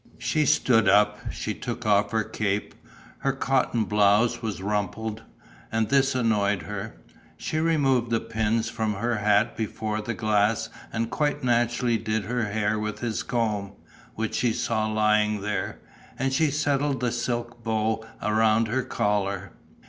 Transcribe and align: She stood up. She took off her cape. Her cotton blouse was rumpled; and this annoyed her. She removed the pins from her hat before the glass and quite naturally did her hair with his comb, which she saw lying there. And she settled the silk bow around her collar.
She 0.17 0.47
stood 0.47 0.89
up. 0.89 1.19
She 1.31 1.53
took 1.53 1.85
off 1.85 2.09
her 2.09 2.23
cape. 2.23 2.73
Her 3.19 3.33
cotton 3.33 3.83
blouse 3.83 4.41
was 4.41 4.59
rumpled; 4.59 5.21
and 5.71 5.89
this 5.89 6.15
annoyed 6.15 6.63
her. 6.63 6.95
She 7.37 7.59
removed 7.59 8.09
the 8.09 8.19
pins 8.19 8.67
from 8.67 8.95
her 8.95 9.17
hat 9.17 9.55
before 9.55 10.01
the 10.01 10.15
glass 10.15 10.69
and 10.91 11.11
quite 11.11 11.43
naturally 11.43 11.97
did 11.97 12.23
her 12.23 12.45
hair 12.45 12.79
with 12.79 13.01
his 13.01 13.21
comb, 13.21 13.73
which 14.15 14.33
she 14.33 14.53
saw 14.53 14.87
lying 14.87 15.41
there. 15.41 15.77
And 16.17 16.33
she 16.33 16.49
settled 16.49 16.99
the 16.99 17.11
silk 17.11 17.63
bow 17.63 18.03
around 18.23 18.69
her 18.69 18.81
collar. 18.81 19.51